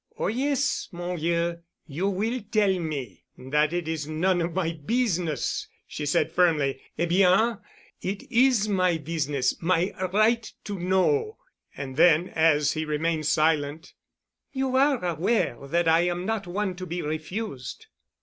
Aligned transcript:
"Oh, 0.17 0.25
yes, 0.29 0.89
mon 0.91 1.15
vieux, 1.17 1.59
you 1.85 2.09
will 2.09 2.41
tell 2.49 2.79
me 2.79 3.23
that 3.37 3.71
it 3.71 3.87
is 3.87 4.07
none 4.07 4.41
of 4.41 4.55
my 4.55 4.71
business," 4.73 5.67
she 5.85 6.07
said 6.07 6.31
firmly. 6.31 6.81
"Eh, 6.97 7.05
bien, 7.05 7.59
it 8.01 8.23
is 8.31 8.67
my 8.67 8.97
business—my 8.97 9.93
right 10.11 10.51
to 10.63 10.79
know." 10.79 11.37
And 11.77 11.97
then, 11.97 12.29
as 12.29 12.71
he 12.71 12.83
remained 12.83 13.27
silent, 13.27 13.93
"You 14.51 14.75
are 14.75 15.05
aware 15.05 15.67
that 15.67 15.87
I 15.87 16.07
am 16.07 16.25
not 16.25 16.47
one 16.47 16.75
to 16.77 16.87
be 16.87 17.03
refused." 17.03 17.85